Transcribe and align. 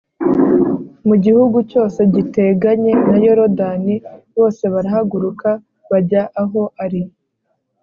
mu 1.07 1.15
gihugu 1.23 1.57
cyose 1.71 1.99
giteganye 2.13 2.91
na 3.09 3.17
Yorodani 3.25 3.95
bose 4.35 4.63
barahaguruka 4.73 5.49
bajya 5.89 6.23
aho 6.41 6.63
ari, 6.83 7.01